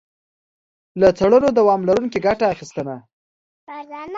له 1.01 1.07
څړونو 1.17 1.49
دوام 1.59 1.81
لرونکي 1.89 2.19
ګټه 2.27 2.45
اخیستنه. 2.53 2.95